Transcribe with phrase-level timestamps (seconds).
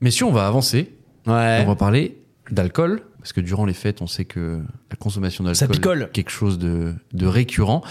[0.00, 0.92] Messieurs, on va avancer.
[1.26, 1.62] Ouais.
[1.62, 2.18] On va parler
[2.50, 6.58] d'alcool, parce que durant les fêtes, on sait que la consommation d'alcool est quelque chose
[6.58, 7.82] de, de récurrent.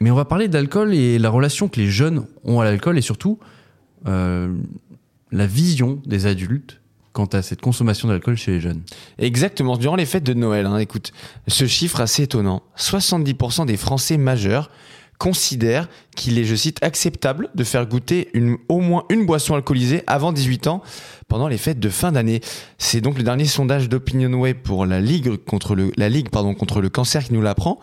[0.00, 3.02] Mais on va parler d'alcool et la relation que les jeunes ont à l'alcool et
[3.02, 3.38] surtout
[4.06, 4.54] euh,
[5.32, 6.80] la vision des adultes
[7.12, 8.82] quant à cette consommation d'alcool chez les jeunes.
[9.18, 11.12] Exactement, durant les fêtes de Noël, hein, écoute,
[11.48, 14.70] ce chiffre assez étonnant, 70% des Français majeurs
[15.18, 20.02] considèrent qu'il est, je cite, acceptable de faire goûter une, au moins une boisson alcoolisée
[20.06, 20.82] avant 18 ans
[21.28, 22.40] pendant les fêtes de fin d'année.
[22.78, 26.80] C'est donc le dernier sondage d'OpinionWay pour la Ligue contre le, la Ligue, pardon, contre
[26.80, 27.78] le cancer qui nous l'apprend.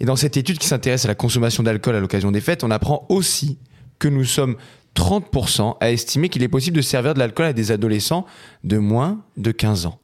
[0.00, 2.70] Et dans cette étude qui s'intéresse à la consommation d'alcool à l'occasion des fêtes, on
[2.70, 3.58] apprend aussi
[3.98, 4.56] que nous sommes
[4.94, 8.26] 30% à estimer qu'il est possible de servir de l'alcool à des adolescents
[8.64, 10.00] de moins de 15 ans.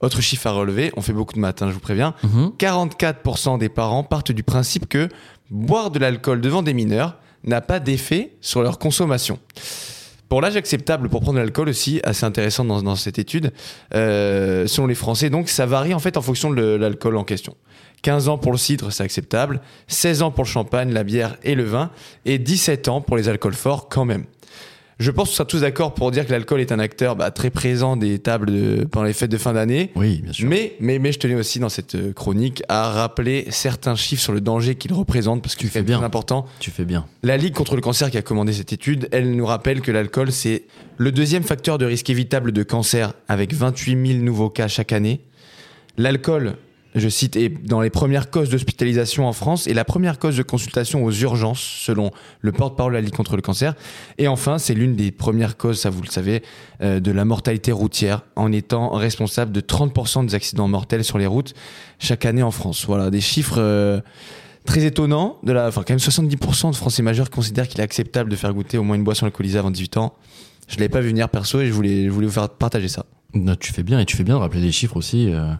[0.00, 2.14] Autre chiffre à relever, on fait beaucoup de maths, hein, je vous préviens.
[2.58, 5.08] 44% des parents partent du principe que
[5.50, 9.38] boire de l'alcool devant des mineurs n'a pas d'effet sur leur consommation.
[10.28, 13.52] Pour l'âge acceptable pour prendre de l'alcool aussi, assez intéressant dans, dans cette étude,
[13.94, 17.54] euh, selon les Français, donc ça varie en fait en fonction de l'alcool en question.
[18.00, 21.54] 15 ans pour le cidre, c'est acceptable, 16 ans pour le champagne, la bière et
[21.54, 21.90] le vin,
[22.24, 24.24] et 17 ans pour les alcools forts quand même.
[24.98, 27.50] Je pense qu'on sera tous d'accord pour dire que l'alcool est un acteur bah, très
[27.50, 29.90] présent des tables de- pendant les fêtes de fin d'année.
[29.96, 30.48] Oui, bien sûr.
[30.48, 34.32] Mais, mais, mais je tenais aussi dans cette euh, chronique à rappeler certains chiffres sur
[34.32, 35.98] le danger qu'il représente parce que fais c'est bien.
[35.98, 36.46] bien important.
[36.60, 37.06] Tu fais bien.
[37.22, 40.30] La Ligue contre le cancer qui a commandé cette étude, elle nous rappelle que l'alcool,
[40.30, 40.64] c'est
[40.98, 45.20] le deuxième facteur de risque évitable de cancer avec 28 000 nouveaux cas chaque année.
[45.98, 46.54] L'alcool,
[46.94, 50.42] je cite, est dans les premières causes d'hospitalisation en France et la première cause de
[50.42, 53.74] consultation aux urgences selon le porte-parole de la Ligue contre le cancer.
[54.18, 56.42] Et enfin, c'est l'une des premières causes, ça vous le savez,
[56.82, 61.26] euh, de la mortalité routière en étant responsable de 30% des accidents mortels sur les
[61.26, 61.54] routes
[61.98, 62.84] chaque année en France.
[62.86, 63.56] Voilà, des chiffres...
[63.58, 64.00] euh,
[64.64, 68.30] très étonnant de la enfin quand même 70% de Français majeurs considèrent qu'il est acceptable
[68.30, 70.14] de faire goûter au moins une boisson alcoolisée avant 18 ans.
[70.68, 73.04] Je l'avais pas vu venir perso et je voulais je voulais vous faire partager ça.
[73.34, 75.32] Non, tu fais bien et tu fais bien de rappeler des chiffres aussi.
[75.32, 75.52] euh,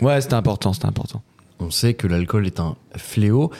[0.00, 1.22] Ouais, c'était important, c'était important.
[1.60, 3.50] on sait que l'alcool est un fléau.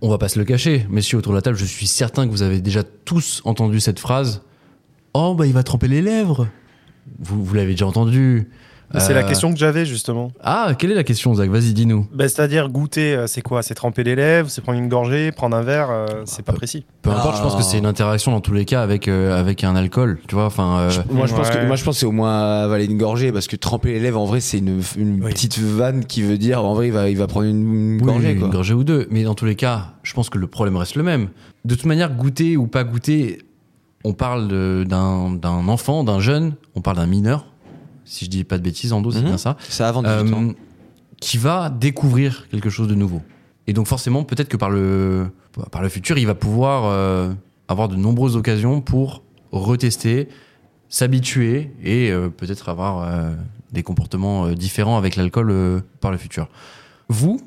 [0.00, 2.30] On va pas se le cacher, messieurs autour de la table, je suis certain que
[2.32, 4.42] vous avez déjà tous entendu cette phrase.
[5.14, 6.48] Oh bah il va tremper les lèvres.
[7.18, 8.48] Vous, vous l'avez déjà entendu.
[8.98, 10.30] C'est la Euh, question que j'avais justement.
[10.42, 11.48] Ah, quelle est la question, Zach?
[11.50, 12.06] Vas-y, dis-nous.
[12.12, 13.62] Bah, C'est-à-dire goûter, euh, c'est quoi?
[13.62, 16.58] C'est tremper les lèvres, c'est prendre une gorgée, prendre un verre, euh, c'est pas peu-
[16.58, 16.84] précis.
[17.02, 17.38] Peu importe, Ah.
[17.38, 20.18] je pense que c'est une interaction dans tous les cas avec, euh, avec un alcool,
[20.28, 20.44] tu vois.
[20.46, 22.98] Enfin, euh, Moi je pense que moi je pense que c'est au moins avaler une
[22.98, 25.32] gorgée parce que tremper les lèvres en vrai c'est une, une Oui.
[25.32, 28.06] petite vanne qui veut dire en vrai il va il va prendre une, une oui,
[28.06, 28.46] gorgée quoi.
[28.46, 29.06] une gorgée ou deux.
[29.10, 31.28] Mais dans tous les cas, je pense que le problème reste le même.
[31.64, 33.38] De toute manière, goûter ou pas goûter,
[34.04, 34.48] on parle
[34.86, 37.46] d'un enfant, d'un jeune, on parle d'un mineur.
[38.04, 39.24] Si je dis pas de bêtises, Ando, c'est Mhm.
[39.26, 39.56] bien ça.
[39.68, 40.42] C'est avant 18 ans.
[40.48, 40.52] Euh,
[41.20, 43.22] qui va découvrir quelque chose de nouveau.
[43.68, 45.28] Et donc forcément, peut-être que par le,
[45.70, 47.32] par le futur, il va pouvoir euh,
[47.68, 50.28] avoir de nombreuses occasions pour retester,
[50.88, 53.30] s'habituer et euh, peut-être avoir euh,
[53.72, 56.48] des comportements différents avec l'alcool par le futur.
[57.08, 57.40] Vous,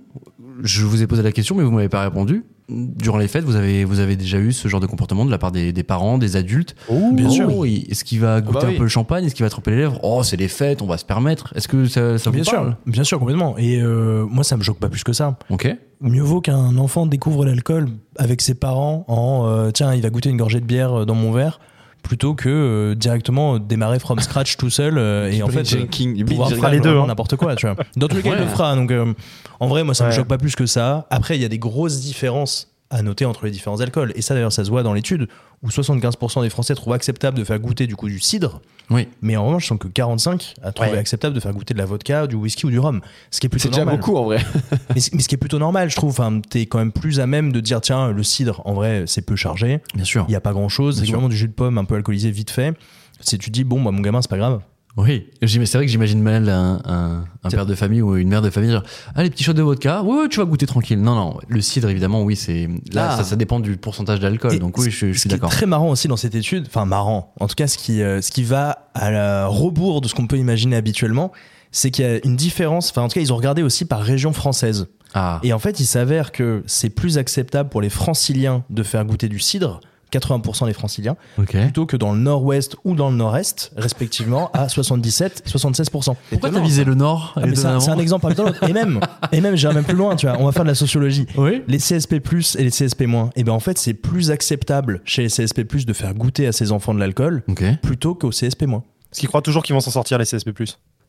[0.64, 2.46] je vous ai posé la question, mais vous m'avez pas répondu.
[2.68, 5.38] Durant les fêtes, vous avez, vous avez déjà eu ce genre de comportement de la
[5.38, 7.66] part des, des parents, des adultes Bien Oh, sûr.
[7.66, 8.78] Est-ce qu'il va goûter bah un oui.
[8.78, 9.24] peu le champagne?
[9.26, 10.00] Est-ce qu'il va tremper les lèvres?
[10.02, 11.54] Oh, c'est les fêtes, on va se permettre.
[11.56, 12.70] Est-ce que ça, ça vous Bien parle?
[12.70, 13.56] Sûr, bien sûr, complètement.
[13.60, 15.38] Et euh, moi, ça me choque pas plus que ça.
[15.52, 15.68] Ok.
[16.02, 17.88] Mieux vaut qu'un enfant découvre l'alcool
[18.18, 21.16] avec ses parents en euh, tiens, il va goûter une gorgée de bière euh, dans
[21.16, 21.60] mon verre,
[22.06, 26.26] plutôt que euh, directement démarrer from scratch tout seul euh, et en fait euh, du
[26.26, 27.08] pouvoir faire les deux, hein.
[27.08, 27.76] n'importe quoi, tu vois.
[27.96, 28.76] Dans tous les cas, il le fera.
[28.76, 29.14] Donc, euh,
[29.60, 31.08] en vrai, moi, ça me choque pas plus que ça.
[31.10, 34.14] Après, il y a des grosses différences à noter entre les différents alcools.
[34.16, 35.28] Et ça, d'ailleurs, ça se voit dans l'étude
[35.62, 38.62] où 75% des Français trouvent acceptable de faire goûter du coup du cidre.
[38.90, 39.10] Oui.
[39.22, 40.98] Mais en revanche, je sens que 45 a trouvé Ouais.
[40.98, 43.02] acceptable de faire goûter de la vodka, du whisky ou du rhum.
[43.32, 44.40] Ce qui est plutôt C'est déjà beaucoup en vrai.
[44.96, 46.12] Mais, ce qui est plutôt normal, je trouve.
[46.12, 49.24] Enfin, t'es quand même plus à même de dire tiens, le cidre, en vrai, c'est
[49.24, 49.82] peu chargé.
[49.94, 50.26] Bien sûr.
[50.30, 51.00] Il y a pas grand chose.
[51.04, 52.74] C'est vraiment du jus de pomme un peu alcoolisé vite fait.
[53.20, 54.62] Si tu dis bon, bah, mon gamin, c'est pas grave.
[54.98, 55.28] Oui.
[55.46, 58.50] C'est vrai que j'imagine mal un, un- un père de famille ou une mère de
[58.50, 58.84] famille dire
[59.14, 61.02] Ah, les petits shots de vodka, ouais, ouais, tu vas goûter tranquille.
[61.02, 61.38] Non, non.
[61.50, 62.70] Le cidre, évidemment, oui, c'est.
[62.94, 63.18] Là, Ah.
[63.18, 64.58] ça, ça dépend du pourcentage d'alcool.
[64.60, 65.50] Donc, oui, je, je ce suis qui est d'accord.
[65.50, 68.32] très marrant aussi dans cette étude, enfin marrant, en tout cas ce qui, euh, ce
[68.32, 71.32] qui va à la rebours de ce qu'on peut imaginer habituellement,
[71.72, 74.00] c'est qu'il y a une différence, enfin en tout cas ils ont regardé aussi par
[74.02, 74.88] région française.
[75.14, 75.42] Ah.
[75.44, 79.28] Et en fait il s'avère que c'est plus acceptable pour les franciliens de faire goûter
[79.28, 79.82] du cidre,
[80.18, 85.44] 80% des franciliens, plutôt que dans le nord-ouest ou dans le nord-est, respectivement, à 77,
[85.48, 86.16] 76%.
[86.30, 88.68] Pourquoi t'as visé le Nord Ah, c'est un, exemple parmi d'autres.
[88.70, 89.00] Et même,
[89.32, 91.64] et même j'irai même plus loin, tu vois, on va faire de la sociologie Oui.
[91.68, 95.64] les CSP+ et les CSP-, et ben en fait, c'est plus acceptable chez les CSP+
[95.86, 97.44] de faire goûter à ses enfants de l'alcool
[97.82, 98.66] plutôt qu'aux CSP-.
[98.66, 100.50] Parce qu'ils croient toujours qu'ils vont s'en sortir, les CSP.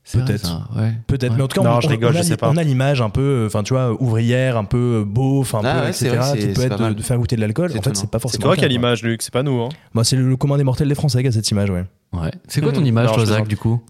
[0.09, 0.69] C'est Peut-être.
[0.77, 0.93] ouais.
[1.09, 1.37] Peut-être, Ouais.
[1.37, 2.49] mais en tout cas, Non, on, je rigole, on a, je sais pas.
[2.49, 5.93] on a l'image un peu, enfin, tu vois, ouvrière, un peu beau, enfin, Ah ouais,
[5.93, 7.73] c'est etc., vrai qui c'est- peut c'est être pas de, faire goûter de l'alcool.
[7.73, 8.43] C'est En fait, c'est pas C'est forcément.
[8.45, 9.61] toi le qui as l'image, Luc, c'est pas nous.
[9.63, 9.69] Hein.
[9.97, 11.85] Bah, c'est le, le commun des mortels des Français qui a cette image, ouais.
[12.13, 12.31] Ouais.
[12.47, 13.83] C'est quoi ton image, toi, Zach, du coup?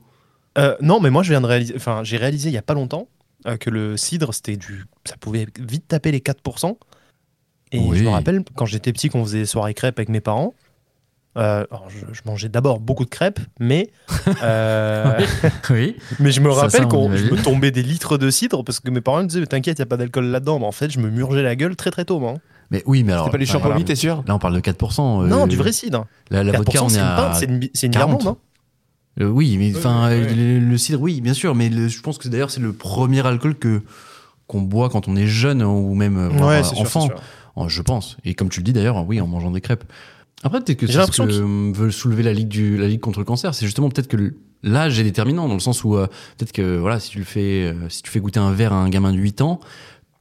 [0.56, 1.74] Euh, non, mais moi, je viens de réaliser.
[1.76, 3.08] Enfin, j'ai réalisé il y a pas longtemps
[3.46, 4.86] euh, que le cidre, c'était du.
[5.04, 6.78] Ça pouvait vite taper les 4%.
[7.72, 7.98] Et Oui.
[7.98, 10.54] je me rappelle, quand j'étais petit, qu'on faisait des soirées crêpes avec mes parents.
[11.36, 13.90] Euh, alors, je, je mangeais d'abord beaucoup de crêpes, mais
[14.42, 15.20] euh,
[15.70, 15.96] Oui.
[16.18, 19.00] mais je me rappelle qu'on je me tombais des litres de cidre parce que mes
[19.00, 20.58] parents me disaient mais t'inquiète, il y a pas d'alcool là-dedans.
[20.58, 22.34] Mais en fait, je me murgeais la gueule très très tôt, moi.
[22.70, 23.26] Mais oui, mais alors.
[23.26, 23.80] C'est pas du voilà.
[23.84, 24.24] t'es sûr?
[24.26, 25.24] Là, on parle de 4%.
[25.24, 26.06] euh, Non, du vrai cidre.
[26.30, 27.16] La, la 4%, vodka, on est c'est une à.
[27.16, 28.22] pinte, c'est une, c'est une 40.
[28.22, 29.22] Irlande, hein.
[29.22, 30.10] Euh, oui, mais enfin.
[30.10, 33.24] Le, le cidre, oui, bien sûr, mais le- je pense que d'ailleurs, c'est le premier
[33.26, 33.82] alcool que
[34.46, 37.00] qu'on boit quand on est jeune ou même Ouais, sûr, enfant.
[37.06, 37.20] sûr.
[37.68, 38.16] Je pense.
[38.24, 39.84] Et comme tu le dis d'ailleurs, oui, en mangeant des crêpes.
[40.42, 43.24] Après, peut-être que c'est ce que veut soulever la ligue du la ligue contre le
[43.24, 43.54] cancer.
[43.54, 46.06] C'est justement peut-être que l'âge est déterminant dans le sens où euh,
[46.36, 48.76] peut-être que voilà, si tu le fais, euh, si tu fais goûter un verre à
[48.76, 49.60] un gamin de 8 ans,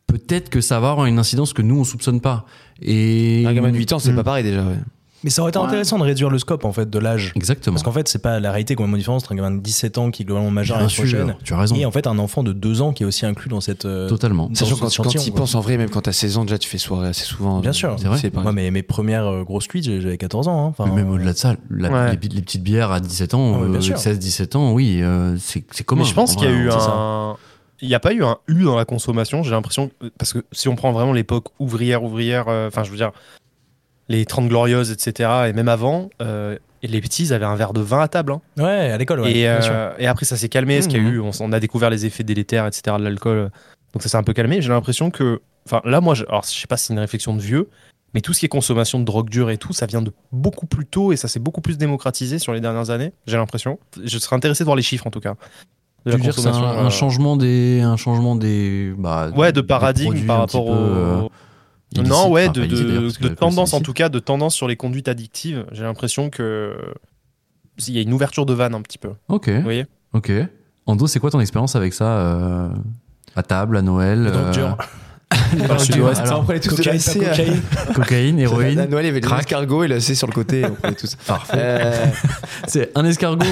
[0.07, 2.45] peut-être que ça va avoir une incidence que nous on soupçonne pas.
[2.81, 4.15] Et Un gamin de 8 ans, c'est Mm.
[4.15, 4.63] pas pareil déjà.
[4.65, 4.77] ouais.
[5.25, 5.65] Mais ça aurait été Ouais.
[5.65, 7.33] intéressant de réduire le scope, en fait, de l'âge.
[7.35, 7.73] Exactement.
[7.73, 10.11] Parce qu'en fait, c'est pas la réalité complètement différente entre un gamin de 17 ans
[10.11, 11.75] qui est globalement majeur Bien l'année sûr, prochaine tu as raison.
[11.75, 13.85] et en fait un enfant de 2 ans qui est aussi inclus dans cette.
[13.85, 14.47] euh, Totalement.
[14.47, 15.39] dans Sachant ce quand, quand échantillon, tu y quoi.
[15.41, 17.59] penses en vrai, même quand t'as 16 ans, déjà tu fais soirée assez souvent.
[17.59, 17.95] Bien euh, sûr.
[17.97, 18.19] C'est vrai.
[18.43, 20.65] Moi, mes, mes premières euh, grosses cuites, j'avais 14 ans.
[20.67, 20.73] hein.
[20.77, 22.17] Enfin, Mais même au-delà de ça, la- Ouais.
[22.21, 23.97] les, les petites bières à 17 ans, Ah euh, sûr.
[23.97, 26.03] 16-17 ans, oui, euh, c'est c'est commun.
[26.03, 26.77] Mais je pense en qu'il y a eu hein.
[26.79, 27.35] un.
[27.81, 29.89] Il n'y a pas eu un U dans la consommation, j'ai l'impression.
[30.17, 33.11] Parce que si on prend vraiment l'époque ouvrière, ouvrière, euh, enfin, je veux dire,
[34.09, 37.73] les 30 glorieuses, etc., et même avant, euh, et les petits, ils avaient un verre
[37.73, 38.33] de vin à table.
[38.33, 38.41] hein.
[38.57, 39.31] Ouais, à l'école, ouais.
[39.35, 41.13] et, euh, et après, ça s'est calmé, ce qu'il y a Mhm.
[41.15, 43.49] eu, on, s- on a découvert les effets délétères, etc., de l'alcool.
[43.93, 44.61] Donc ça s'est un peu calmé.
[44.61, 45.41] J'ai l'impression que.
[45.65, 47.69] Enfin, là, moi, je, alors, je sais pas si c'est une réflexion de vieux,
[48.13, 50.67] mais tout ce qui est consommation de drogue dure et tout, ça vient de beaucoup
[50.67, 53.79] plus tôt et ça s'est beaucoup plus démocratisé sur les dernières années, j'ai l'impression.
[54.03, 55.35] Je serais intéressé de voir les chiffres, en tout cas.
[56.05, 59.51] De Tu veux dire c'est un, un euh, changement des, un changement des, bah, Ouais,
[59.51, 60.75] de paradigme par rapport peu, au.
[60.75, 61.27] euh.
[62.01, 65.07] Non, ouais, Enfin, de, de, de tendance en tout cas, de tendance sur les conduites
[65.07, 65.65] addictives.
[65.71, 66.75] J'ai l'impression que
[67.87, 69.09] il y a une ouverture de vanne un petit peu.
[69.27, 70.31] Ok, Vous voyez ok.
[70.85, 72.69] Ando, c'est quoi ton expérience avec ça euh,
[73.35, 74.51] à table, à Noël euh.
[75.67, 77.61] Dans le sud-ouest, alors, on prenait tous de Cocaïne, cocaïne.
[77.95, 78.85] cocaïne, À héroïne.
[78.89, 80.63] Noël, il y avait des escargots et l'AC sur le côté.
[80.65, 81.15] on prenait tous.
[81.27, 81.53] Parfait.
[81.57, 82.05] Euh,
[82.67, 83.45] C'est un escargot,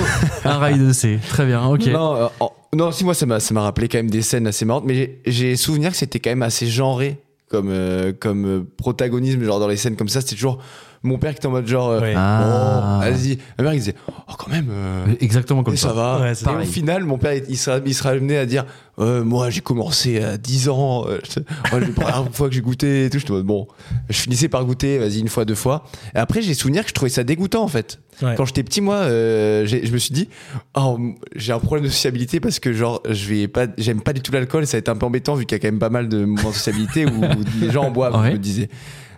[0.45, 1.19] un rail de C.
[1.29, 1.87] Très bien, ok.
[1.87, 4.47] Non, euh, en- non, si moi ça m'a ça m'a rappelé quand même des scènes
[4.47, 7.19] assez marrantes, mais j'ai- j'ai souvenir que c'était quand même assez genré
[7.53, 10.57] comme euh, comme euh, protagonisme, genre dans les scènes comme ça, c'était toujours
[11.03, 12.13] mon père qui était en mode genre, euh, Ouais.
[12.15, 13.00] Ah.
[13.00, 14.67] oh, vas-y, ma mère il disait, oh quand même.
[14.71, 15.89] euh, Exactement comme et ça.
[15.89, 16.19] ça va.
[16.21, 16.67] Ouais, c'est et au pareil.
[16.67, 18.65] final, mon père, il sera, il sera amené à dire
[19.00, 21.05] euh, Moi, j'ai commencé à 10 ans.
[21.07, 21.39] euh, je-
[21.71, 23.67] moi, la première fois que j'ai goûté et tout, je te bon,
[24.09, 25.83] je finissais par goûter, vas-y, une fois, deux fois.
[26.15, 28.00] Et après, j'ai souvenir que je trouvais ça dégoûtant, en fait.
[28.21, 28.35] Ouais.
[28.38, 30.29] Quand j'étais petit, moi, euh, j'ai- je me suis dit
[30.75, 31.00] Oh,
[31.35, 34.31] j'ai un problème de sociabilité parce que, genre, je vais pas, j'aime pas du tout
[34.31, 35.89] l'alcool et ça va être un peu embêtant vu qu'il y a quand même pas
[35.89, 37.21] mal de moments de sociabilité où
[37.59, 38.27] les gens en boivent, Ouais.
[38.29, 38.69] je me disais.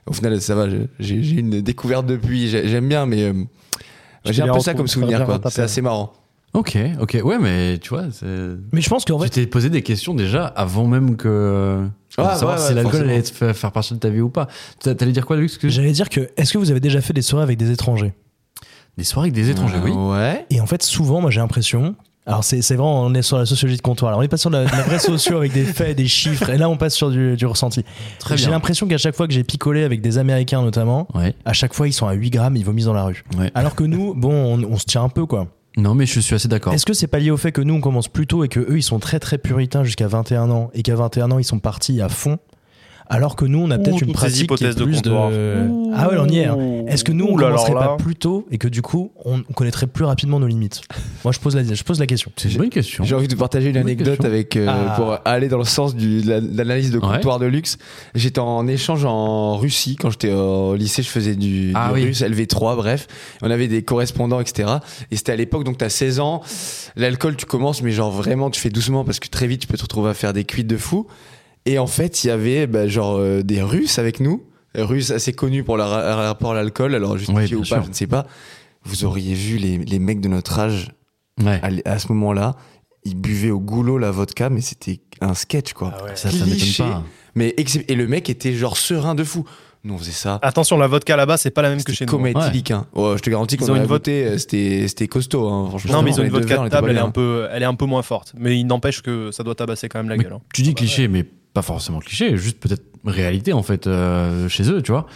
[0.07, 0.68] Au final, ça va,
[1.00, 3.24] j'ai une découverte depuis, j'ai- j'aime bien, mais.
[3.24, 3.34] euh,
[4.25, 5.40] j'ai un peu ça comme souvenir, quoi.
[5.50, 6.13] C'est assez marrant.
[6.54, 7.18] Ok, ok.
[7.24, 8.25] Ouais, mais tu vois, c'est-
[8.72, 11.86] Mais je pense qu'en tu fait, t'es posé des questions déjà avant même que.
[12.18, 13.12] Ah, de savoir ouais, si ouais, l'alcool forcément.
[13.12, 14.48] allait te faire faire partie de ta vie ou pas.
[14.80, 17.22] T'a- T'allais dire quoi, que- j'allais dire que est-ce que vous avez déjà fait des
[17.22, 18.13] soirées avec des étrangers?
[18.98, 19.92] Des soirées avec des étrangers, oui.
[19.92, 20.46] Ouais.
[20.50, 21.94] Et en fait, souvent, moi j'ai l'impression.
[22.27, 24.10] Alors, c'est c'est vraiment, on est sur la sociologie de comptoir.
[24.10, 26.50] Alors, on est pas sur la, la vraie socio avec des faits, des chiffres.
[26.50, 27.83] Et là, on passe sur du, du ressenti.
[28.19, 31.54] Très J'ai l'impression qu'à chaque fois que j'ai picolé avec des Américains, notamment, Ouais, à
[31.54, 33.24] chaque fois, ils sont à 8 grammes, ils vomissent dans la rue.
[33.38, 33.51] ouais.
[33.54, 35.48] Alors que nous, bon, on, on se tient un peu, quoi.
[35.77, 36.74] Non, mais je suis assez d'accord.
[36.74, 38.62] Est-ce que c'est pas lié au fait que nous, on commence plus tôt et que
[38.62, 41.60] eux, ils sont très très puritains jusqu'à 21 ans et qu'à 21 ans, ils sont
[41.60, 42.39] partis à fond
[43.08, 45.32] alors que nous, on a peut-être une pratique qui est hypothèses de plus comptoir.
[45.98, 46.46] Ah ouais, on y est.
[46.46, 46.58] hein.
[46.88, 47.88] Est-ce que nous, on Ouh là là commencerait là.
[47.88, 50.82] pas plus tôt et que du coup, on on connaîtrait plus rapidement nos limites?
[51.24, 52.32] Moi, je pose la, je pose la question.
[52.38, 53.04] C'est une bonne question.
[53.04, 54.26] J'ai envie de partager une anecdote question.
[54.26, 54.94] avec euh, Ah.
[54.96, 57.16] pour aller dans le sens du- de la- de l'analyse de Ouais.
[57.16, 57.78] comptoir de luxe.
[58.16, 62.04] J'étais en échange en Russie quand j'étais au lycée, je faisais du, Ah du oui.
[62.06, 63.08] russe LV3, bref.
[63.42, 64.70] On avait des correspondants, etc.
[65.12, 66.42] Et c'était à l'époque, donc t'as 16 ans,
[66.96, 69.78] l'alcool tu commences, mais genre vraiment tu fais doucement parce que très vite tu peux
[69.78, 71.08] te retrouver à faire des cuites de fou.
[71.65, 74.43] Et en fait, il y avait bah, genre euh, des Russes avec nous,
[74.75, 77.84] Russes assez connus pour leur ra- rapport à l'alcool, alors justifié Ouais, ou pas, sûr.
[77.84, 78.27] je ne sais pas.
[78.84, 80.91] Vous auriez vu les, les mecs de notre âge
[81.43, 81.60] Ouais.
[81.86, 82.55] à, ce moment-là,
[83.03, 85.93] ils buvaient au goulot la vodka, mais c'était un sketch, quoi.
[86.15, 86.84] Ça, ça m'étonne cliché.
[86.84, 87.03] pas.
[87.36, 89.43] Mais et le mec était genre serein de fou.
[89.84, 90.39] Nous, on faisait ça.
[90.41, 92.12] Attention, la vodka là-bas, c'est pas la même que chez nous.
[92.12, 92.31] comme hein.
[92.36, 92.88] éthylique, hein.
[92.93, 95.48] Oh, je te garantis Ils qu'on ont a une voté, c'était c'était costaud.
[95.50, 95.67] Hein.
[95.69, 97.48] Franchement, Non, mais ils on ont une vodka verres, de table, elle est un peu,
[97.51, 98.34] elle est un peu moins forte.
[98.38, 100.34] Mais il n'empêche que ça doit tabasser quand même la Mais gueule.
[100.34, 100.41] hein.
[100.53, 101.25] Tu dis cliché, mais
[101.56, 105.08] pas forcément cliché, juste peut-être réalité en fait euh, chez eux, tu vois.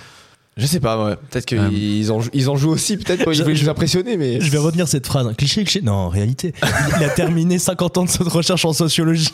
[0.58, 1.15] Je sais pas, ouais.
[1.29, 2.13] Peut-être qu'ils Euh.
[2.13, 4.41] en, ils en jouent aussi, peut-être pour nous impressionner, mais.
[4.41, 5.25] Je vais retenir cette phrase.
[5.25, 5.81] un Cliché, cliché.
[5.81, 6.53] Non, en réalité,
[6.98, 9.31] il a terminé 50 ans de cette recherche en sociologie.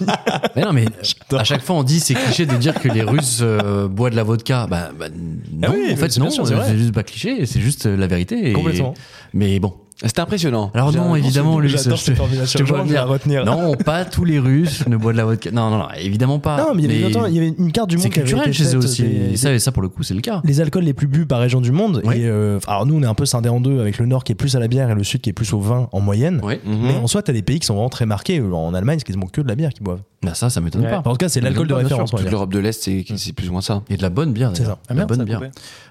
[0.56, 0.86] Mais non, mais
[1.32, 4.18] à chaque fois on dit c'est cliché de dire que les Russes euh, boivent de
[4.18, 4.68] la vodka.
[4.70, 7.86] Bah, bah, non, Ah oui, en fait c'est non, c'est juste pas cliché, c'est juste
[7.86, 8.50] la vérité.
[8.52, 8.94] et- Complètement.
[9.34, 9.74] Mais bon.
[10.04, 10.72] C'était impressionnant.
[10.74, 13.08] Alors non, évidemment, Luc, J'adore je te- cette je te venir.
[13.08, 13.46] retenir.
[13.46, 15.52] Non, pas tous les Russes ne boivent de la vodka.
[15.52, 16.58] Non, non, non, évidemment pas.
[16.58, 18.20] Non, mais il y avait, attends, il y avait une carte du c'est monde qui
[18.20, 19.04] avait culturel chez eux aussi.
[19.04, 20.42] des- Et ça, et ça, pour le coup, c'est le cas.
[20.44, 22.02] les alcools les plus bu par région du monde.
[22.14, 24.34] Et euh, alors nous, on est un peu scindé en deux avec le nord qui
[24.34, 26.42] est plus à la bière et le sud qui est plus au vin en moyenne.
[26.44, 26.60] Mhm.
[26.82, 28.42] Mais en soi, t'as des pays qui sont vraiment très marqués.
[28.42, 30.02] En Allemagne, c'est quasiment que de la bière qu'ils boivent.
[30.24, 30.90] Bah ça, ça m'étonne Ouais.
[30.90, 31.04] pas.
[31.06, 32.10] En tout cas, c'est Mais l'alcool de référence.
[32.10, 33.84] Toute l'Europe de l'Est, c'est c'est plus ou moins ça.
[33.90, 34.52] Et de la bonne bière.
[34.56, 34.78] C'est ça.
[34.90, 35.42] La bonne bière.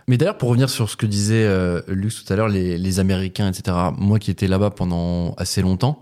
[0.08, 3.48] Mais d'ailleurs, pour revenir sur ce que disait euh, Lux tout à l'heure, les Américains,
[3.48, 3.74] etc.
[3.98, 6.00] Moi qui étais là-bas pendant assez longtemps,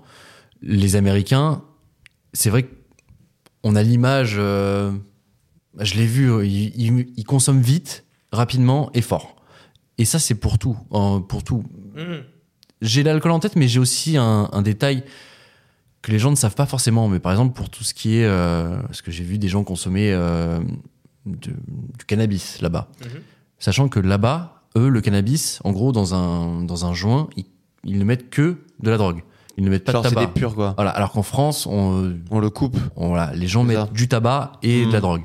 [0.62, 1.62] les Américains,
[2.32, 2.68] c'est vrai
[3.62, 4.92] qu'on a l'image, euh,
[5.78, 9.36] je l'ai vu, ils, ils- ils consomment vite, rapidement et fort.
[9.98, 10.76] Et ça, c'est pour tout.
[10.92, 11.64] euh, pour tout.
[12.80, 15.04] J'ai l'alcool en tête, mais j'ai aussi un, un détail
[16.00, 17.08] que les gens ne savent pas forcément.
[17.08, 18.24] Mais par exemple, pour tout ce qui est.
[18.24, 20.58] euh, parce que j'ai vu des gens consommer euh,
[21.26, 21.52] de-
[21.98, 22.88] du cannabis là-bas.
[23.58, 27.44] Sachant que là-bas, eux, le cannabis, en gros, dans un, dans un joint, ils,
[27.84, 29.22] ils ne mettent que de la drogue.
[29.58, 30.26] Ils ne mettent pas Genre, de c'est tabac.
[30.26, 30.72] des purs, quoi.
[30.76, 32.76] Voilà, alors qu'en France, on, On le coupe.
[32.96, 33.90] on- voilà, les gens C'est mettent ça.
[33.92, 35.02] du tabac et de la Mm.
[35.02, 35.22] drogue.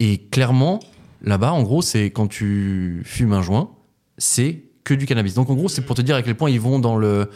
[0.00, 0.80] Et clairement,
[1.22, 3.70] là-bas, en gros, c'est quand tu fumes un joint,
[4.18, 5.34] c'est que du cannabis.
[5.34, 7.30] Donc en gros, c'est pour te dire à quel point ils vont dans le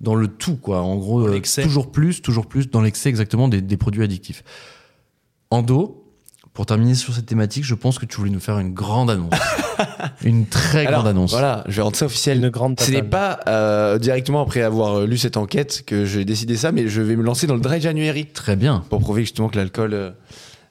[0.00, 0.80] dans le tout, quoi.
[0.82, 4.44] En gros, euh, toujours plus, toujours plus dans l'excès exactement des, des produits addictifs.
[5.50, 6.07] Endo,
[6.58, 9.32] pour terminer sur cette thématique, je pense que tu voulais nous faire une grande annonce,
[10.24, 11.30] une très Alors, grande annonce.
[11.30, 12.38] Voilà, je vais rendre ça officiel.
[12.38, 16.56] Une grande Ce n'est pas euh, directement après avoir lu cette enquête que j'ai décidé
[16.56, 18.82] ça, mais je vais me lancer dans le dry January Très bien.
[18.90, 20.10] pour prouver justement que l'alcool euh,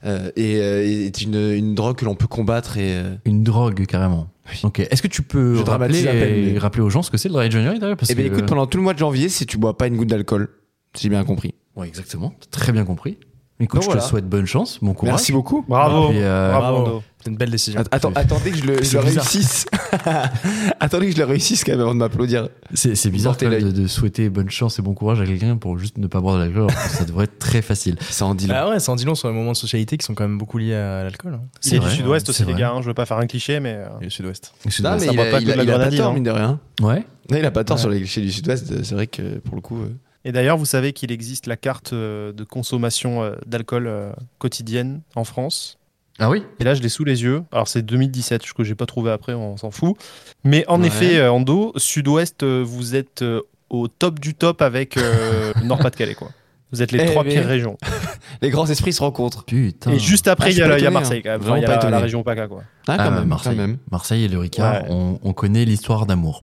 [0.03, 3.86] euh, est, euh, est une, une drogue que l'on peut combattre et euh, Une drogue
[3.86, 4.27] carrément.
[4.63, 4.79] Ok.
[4.82, 7.29] Est-ce que tu peux Je rappeler, à peine, mais- rappeler aux gens ce que c'est
[7.29, 9.46] le dry January d'ailleurs parce Eh bien, écoute, pendant tout le mois de janvier, si
[9.46, 10.50] tu bois pas une goutte d'alcool,
[10.96, 11.53] si j'ai bien compris.
[11.77, 12.34] Ouais, exactement.
[12.51, 13.17] Très bien compris.
[13.59, 14.01] Écoute, Donc je voilà.
[14.03, 15.13] te souhaite bonne chance, bon courage.
[15.13, 15.65] Merci beaucoup.
[15.67, 16.11] Bravo.
[16.11, 16.87] Et euh, Bravo, bravo.
[16.97, 17.03] Ando.
[17.23, 17.81] C'est une belle décision.
[17.81, 19.65] Att- Attends, attendez que je le, je réussisse.
[20.79, 22.49] attendez que je le réussisse quand même avant de m'applaudir.
[22.73, 25.77] C'est, bizarre quand même de, de souhaiter bonne chance et bon courage à quelqu'un pour
[25.77, 26.69] juste ne pas boire de l'alcool.
[26.89, 27.97] ça devrait être très facile.
[28.09, 28.53] Ça en dit long.
[28.57, 30.37] Ah ouais, ça en dit long sur les moments de socialité qui sont quand même
[30.37, 31.33] beaucoup liés à l'alcool.
[31.35, 31.41] hein.
[31.59, 32.71] C'est du sud-ouest aussi, les gars.
[32.71, 32.81] hein.
[32.81, 33.73] Je veux pas faire un cliché, mais.
[33.75, 34.53] euh, le sud-ouest.
[34.83, 36.13] Non, mais ça il, a, pas il de la il a pas grenadine, tort, hein.
[36.13, 36.59] mine de rien.
[36.81, 37.03] Ouais.
[37.31, 38.83] Non, il a pas tort sur les clichés du sud-ouest.
[38.83, 39.79] C'est vrai que pour le coup.
[40.25, 45.01] Et d'ailleurs, vous savez qu'il existe la carte euh, de consommation euh, d'alcool euh, quotidienne
[45.15, 45.77] en France.
[46.19, 46.43] Ah oui?
[46.59, 47.43] Et là, je l'ai sous les yeux.
[47.51, 49.95] Alors, c'est 2017, ce que j'ai pas trouvé après, on s'en fout.
[50.43, 50.88] Mais en Ouais.
[50.88, 53.24] effet, en dos, sud-ouest, vous êtes
[53.69, 56.29] au top du top avec euh, le Nord-Pas-de-Calais, quoi.
[56.71, 57.77] Vous êtes les Eh trois mais- pires régions.
[58.41, 59.45] Les grands esprits se rencontrent.
[59.45, 59.91] Putain.
[59.91, 61.21] Et juste Ah, après, je il y, a y Marseille, hein.
[61.24, 61.39] quand même.
[61.41, 62.63] Vraiment Enfin, il y a pas la, la région PACA, quoi.
[62.88, 63.55] Ah, Ah, quand même, Marseille.
[63.55, 63.77] quand même.
[63.89, 64.88] Marseille et le Ricard, Ouais.
[64.89, 66.41] on, on connaît l'histoire d'amour.